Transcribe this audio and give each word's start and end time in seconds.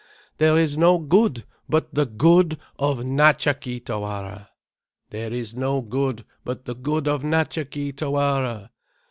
"THERE 0.39 0.57
IS 0.57 0.79
NO 0.79 0.97
GOOD 0.97 1.45
BUT 1.69 1.93
THE 1.93 2.07
GOOD 2.07 2.57
OF 2.79 3.05
NATCHA 3.05 3.53
KEE 3.59 3.79
TAWARA." 3.81 4.47
"There 5.11 5.31
is 5.31 5.55
no 5.55 5.83
good 5.83 6.25
but 6.43 6.65
the 6.65 6.73
good 6.73 7.07
of 7.07 7.21
Natcha 7.21 7.69
Kee 7.69 7.91
Tawara." 7.93 8.71